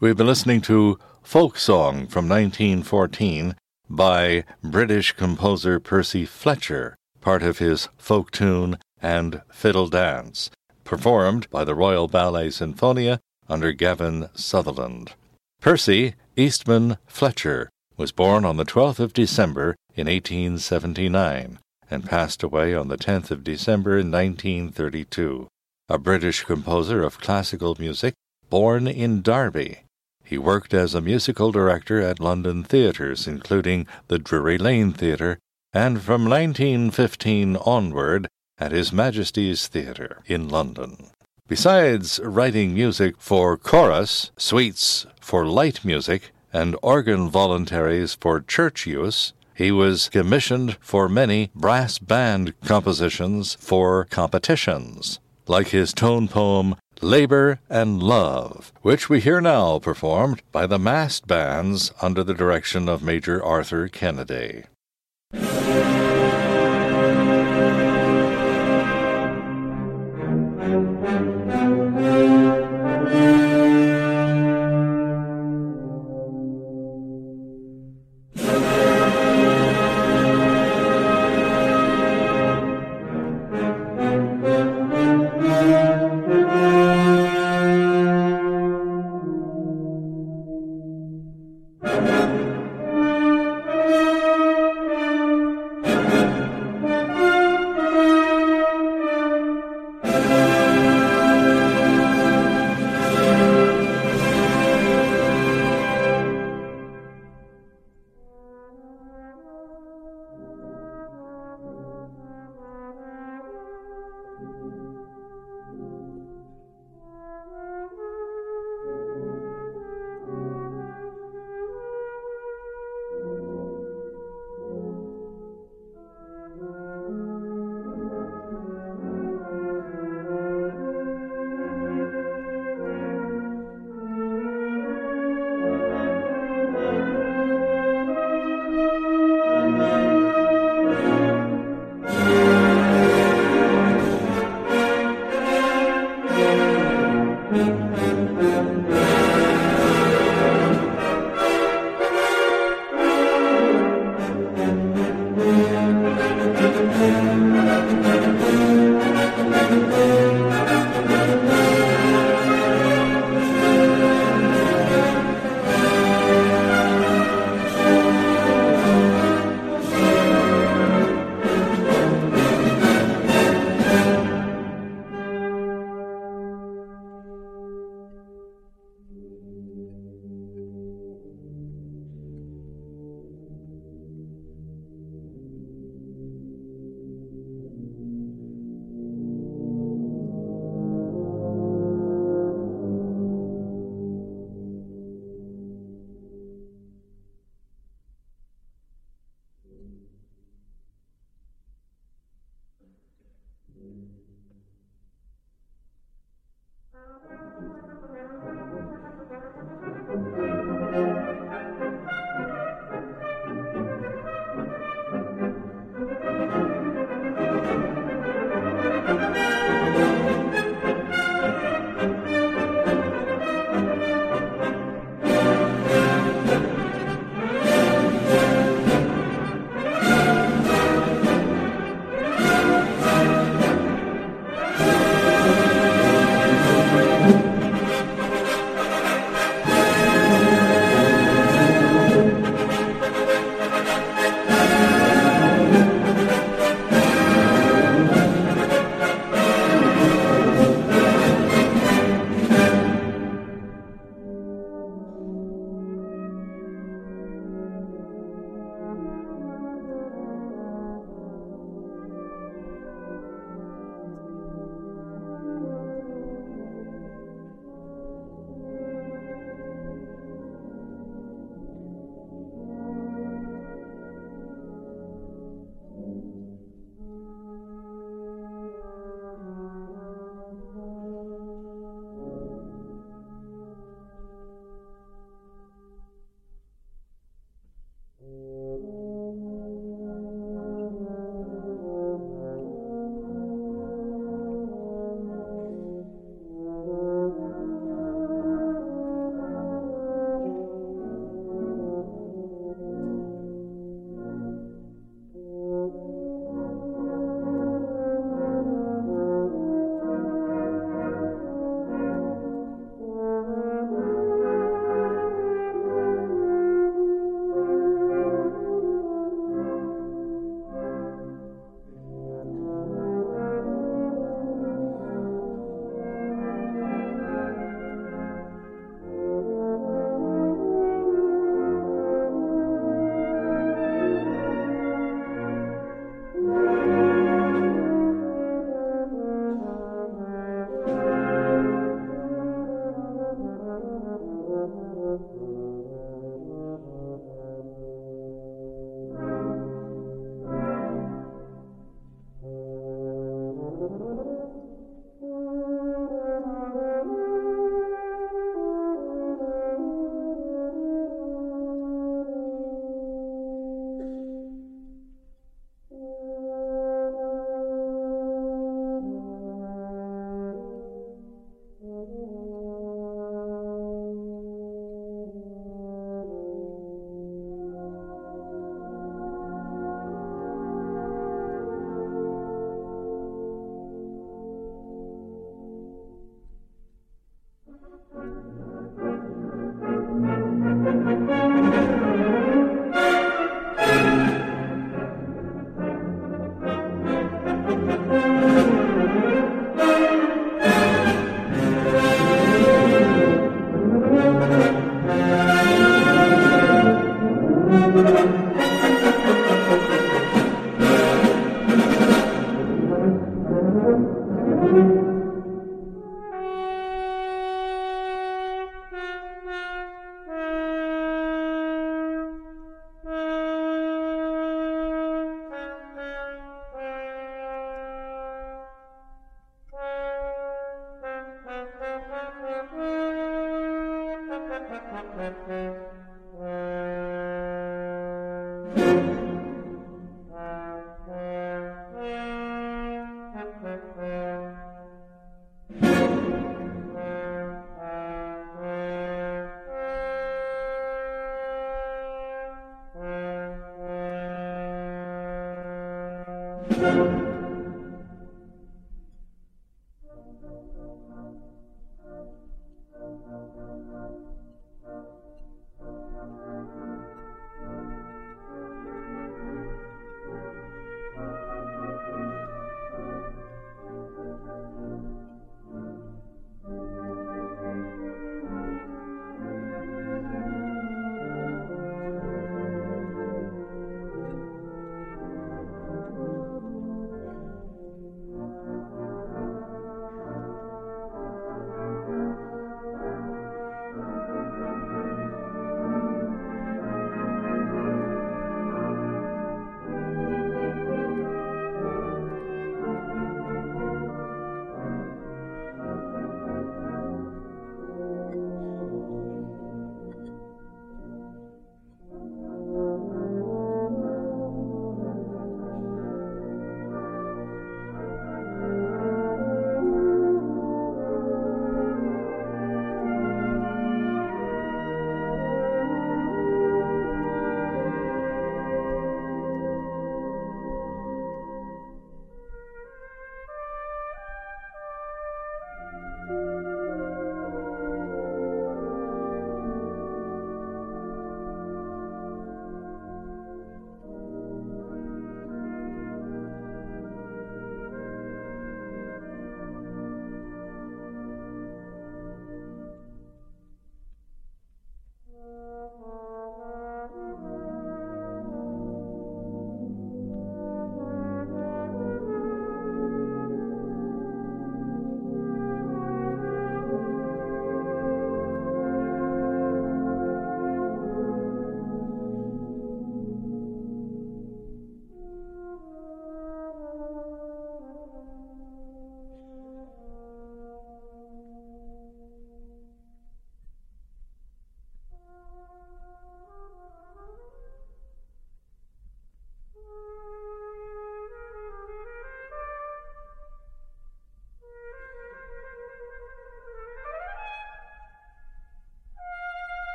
We've 0.00 0.16
been 0.16 0.28
listening 0.28 0.60
to 0.60 0.96
Folk 1.24 1.58
Song 1.58 2.06
from 2.06 2.28
1914 2.28 3.56
by 3.90 4.44
British 4.62 5.10
composer 5.10 5.80
Percy 5.80 6.24
Fletcher, 6.24 6.94
part 7.20 7.42
of 7.42 7.58
his 7.58 7.88
folk 7.96 8.30
tune 8.30 8.78
and 9.02 9.42
fiddle 9.50 9.88
dance, 9.88 10.50
performed 10.84 11.50
by 11.50 11.64
the 11.64 11.74
Royal 11.74 12.06
Ballet 12.06 12.50
Sinfonia 12.50 13.18
under 13.48 13.72
Gavin 13.72 14.28
Sutherland. 14.34 15.14
Percy 15.60 16.14
Eastman 16.36 16.98
Fletcher 17.08 17.68
was 17.96 18.12
born 18.12 18.44
on 18.44 18.56
the 18.56 18.64
12th 18.64 19.00
of 19.00 19.12
December 19.12 19.74
in 19.96 20.06
1879 20.06 21.58
and 21.90 22.04
passed 22.06 22.44
away 22.44 22.72
on 22.72 22.86
the 22.86 22.98
10th 22.98 23.32
of 23.32 23.42
December 23.42 23.98
in 23.98 24.12
1932. 24.12 25.48
A 25.88 25.98
British 25.98 26.44
composer 26.44 27.02
of 27.02 27.20
classical 27.20 27.74
music, 27.80 28.14
born 28.48 28.86
in 28.86 29.22
Derby. 29.22 29.80
He 30.28 30.36
worked 30.36 30.74
as 30.74 30.94
a 30.94 31.00
musical 31.00 31.52
director 31.52 32.02
at 32.02 32.20
London 32.20 32.62
theatres, 32.62 33.26
including 33.26 33.86
the 34.08 34.18
Drury 34.18 34.58
Lane 34.58 34.92
Theatre, 34.92 35.38
and 35.72 36.02
from 36.02 36.28
1915 36.28 37.56
onward 37.56 38.28
at 38.58 38.70
His 38.70 38.92
Majesty's 38.92 39.68
Theatre 39.68 40.22
in 40.26 40.46
London. 40.50 41.06
Besides 41.46 42.20
writing 42.22 42.74
music 42.74 43.14
for 43.18 43.56
chorus, 43.56 44.30
suites 44.36 45.06
for 45.18 45.46
light 45.46 45.82
music, 45.82 46.30
and 46.52 46.76
organ 46.82 47.30
voluntaries 47.30 48.12
for 48.20 48.42
church 48.42 48.86
use, 48.86 49.32
he 49.54 49.72
was 49.72 50.10
commissioned 50.10 50.76
for 50.82 51.08
many 51.08 51.50
brass 51.54 51.98
band 51.98 52.52
compositions 52.60 53.54
for 53.54 54.04
competitions, 54.04 55.20
like 55.48 55.68
his 55.68 55.92
tone 55.92 56.28
poem 56.28 56.76
Labor 57.00 57.60
and 57.70 58.02
Love, 58.02 58.72
which 58.82 59.08
we 59.08 59.20
hear 59.20 59.40
now 59.40 59.78
performed 59.78 60.42
by 60.52 60.66
the 60.66 60.78
massed 60.78 61.26
bands 61.26 61.92
under 62.02 62.24
the 62.24 62.34
direction 62.34 62.88
of 62.88 63.02
Major 63.02 63.42
Arthur 63.42 63.88
Kennedy. 63.88 64.64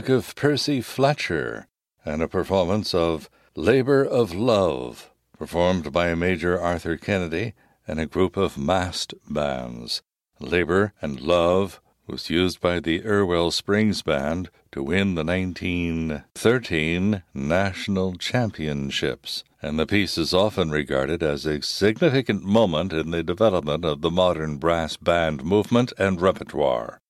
Music 0.00 0.16
of 0.16 0.34
Percy 0.34 0.80
Fletcher, 0.80 1.66
and 2.06 2.22
a 2.22 2.28
performance 2.28 2.94
of 2.94 3.28
Labor 3.54 4.02
of 4.02 4.32
Love, 4.34 5.10
performed 5.36 5.92
by 5.92 6.14
Major 6.14 6.58
Arthur 6.58 6.96
Kennedy 6.96 7.52
and 7.86 8.00
a 8.00 8.06
group 8.06 8.38
of 8.38 8.56
massed 8.56 9.12
bands. 9.28 10.00
Labor 10.38 10.94
and 11.02 11.20
Love 11.20 11.82
was 12.06 12.30
used 12.30 12.62
by 12.62 12.80
the 12.80 13.04
Irwell 13.04 13.50
Springs 13.50 14.00
Band 14.00 14.48
to 14.72 14.82
win 14.82 15.16
the 15.16 15.24
1913 15.24 17.22
National 17.34 18.14
Championships, 18.14 19.44
and 19.60 19.78
the 19.78 19.86
piece 19.86 20.16
is 20.16 20.32
often 20.32 20.70
regarded 20.70 21.22
as 21.22 21.44
a 21.44 21.60
significant 21.60 22.42
moment 22.42 22.94
in 22.94 23.10
the 23.10 23.22
development 23.22 23.84
of 23.84 24.00
the 24.00 24.10
modern 24.10 24.56
brass 24.56 24.96
band 24.96 25.44
movement 25.44 25.92
and 25.98 26.22
repertoire. 26.22 27.02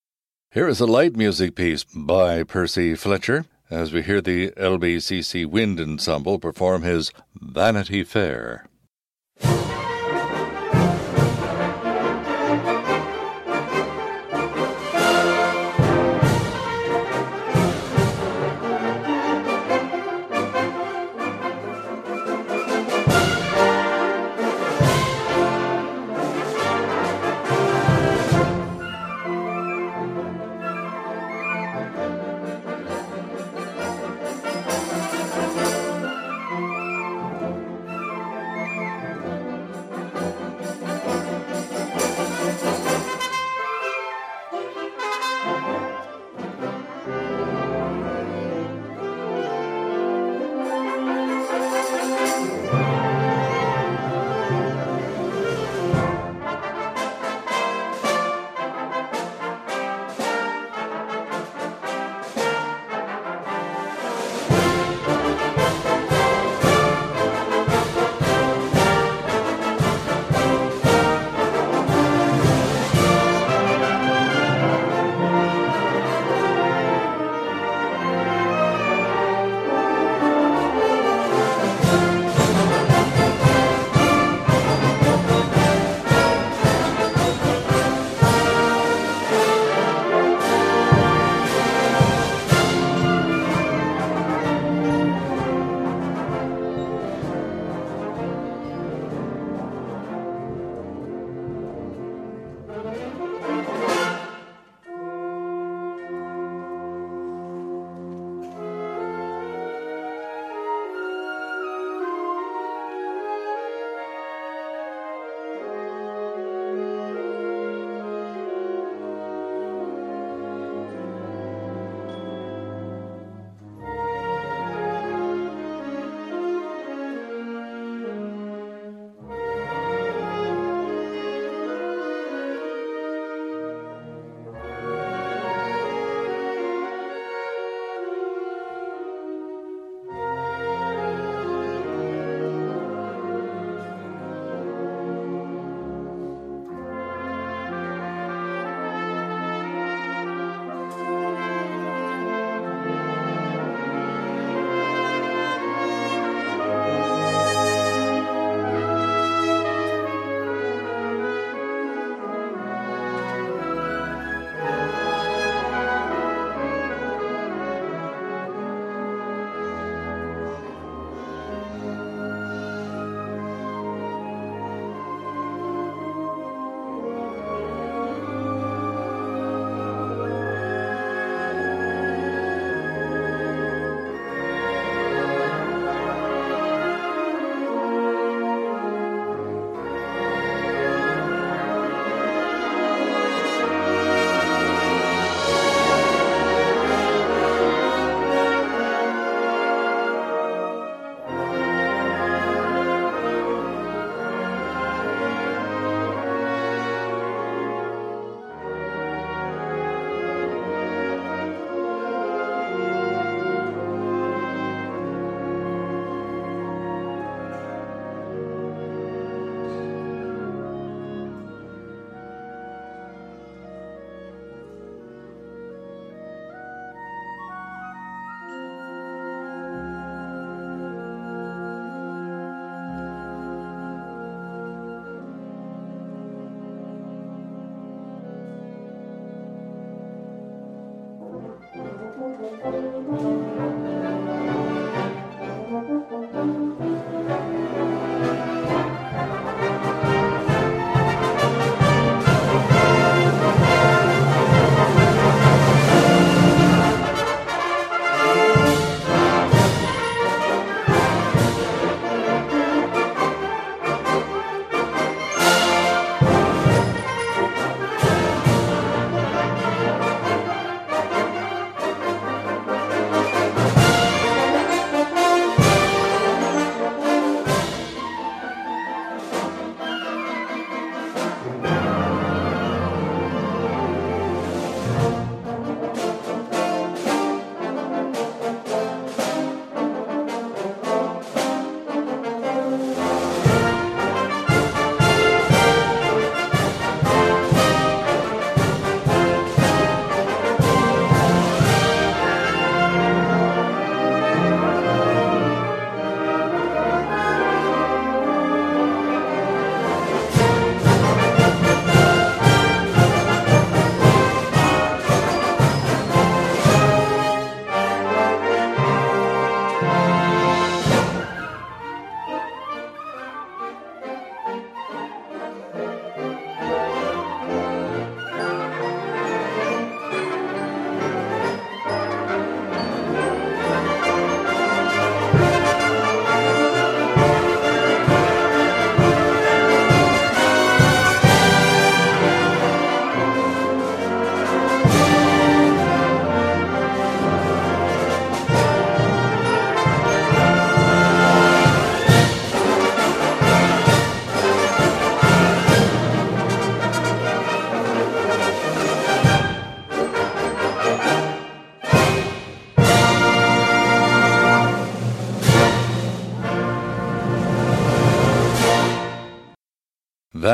Here 0.53 0.67
is 0.67 0.81
a 0.81 0.85
light 0.85 1.15
music 1.15 1.55
piece 1.55 1.85
by 1.85 2.43
Percy 2.43 2.97
Fletcher 2.97 3.45
as 3.71 3.93
we 3.93 4.03
hear 4.03 4.21
the 4.21 4.51
LBCC 4.57 5.47
Wind 5.47 5.79
Ensemble 5.79 6.41
perform 6.41 6.83
his 6.83 7.13
Vanity 7.41 8.03
Fair. 8.03 8.67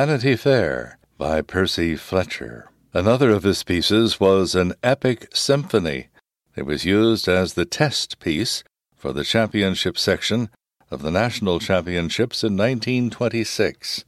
Vanity 0.06 0.36
Fair 0.36 0.98
by 1.18 1.42
Percy 1.42 1.96
Fletcher. 1.96 2.70
Another 2.94 3.30
of 3.30 3.42
his 3.42 3.64
pieces 3.64 4.20
was 4.20 4.54
an 4.54 4.72
epic 4.80 5.34
symphony. 5.34 6.10
It 6.54 6.64
was 6.64 6.84
used 6.84 7.26
as 7.26 7.54
the 7.54 7.64
test 7.64 8.20
piece 8.20 8.62
for 8.94 9.12
the 9.12 9.24
championship 9.24 9.98
section 9.98 10.48
of 10.92 11.02
the 11.02 11.10
National 11.10 11.58
Championships 11.58 12.44
in 12.44 12.56
1926. 12.56 14.04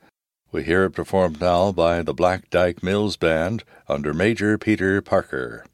We 0.52 0.62
hear 0.62 0.84
it 0.84 0.92
performed 0.92 1.40
now 1.40 1.72
by 1.72 2.02
the 2.02 2.14
Black 2.14 2.48
Dyke 2.48 2.80
Mills 2.80 3.16
Band 3.16 3.64
under 3.88 4.14
Major 4.14 4.56
Peter 4.56 5.02
Parkes. 5.02 5.66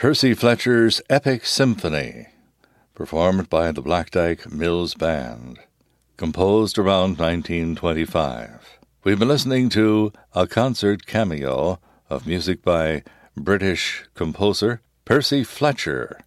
Percy 0.00 0.32
Fletcher's 0.32 1.02
Epic 1.10 1.44
Symphony, 1.44 2.28
performed 2.94 3.50
by 3.50 3.70
the 3.70 3.82
Black 3.82 4.10
Dyke 4.10 4.50
Mills 4.50 4.94
Band, 4.94 5.58
composed 6.16 6.78
around 6.78 7.18
1925. 7.18 8.78
We've 9.04 9.18
been 9.18 9.28
listening 9.28 9.68
to 9.68 10.10
a 10.34 10.46
concert 10.46 11.04
cameo 11.04 11.80
of 12.08 12.26
music 12.26 12.62
by 12.62 13.02
British 13.36 14.06
composer 14.14 14.80
Percy 15.04 15.44
Fletcher, 15.44 16.20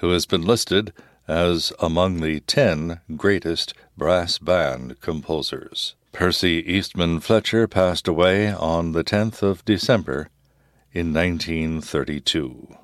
who 0.00 0.10
has 0.10 0.26
been 0.26 0.42
listed 0.42 0.92
as 1.26 1.72
among 1.80 2.20
the 2.20 2.40
ten 2.40 3.00
greatest 3.16 3.72
brass 3.96 4.36
band 4.36 5.00
composers. 5.00 5.94
Percy 6.12 6.62
Eastman 6.66 7.20
Fletcher 7.20 7.66
passed 7.66 8.06
away 8.06 8.52
on 8.52 8.92
the 8.92 9.02
10th 9.02 9.42
of 9.42 9.64
December 9.64 10.28
in 10.92 11.14
1932. 11.14 12.76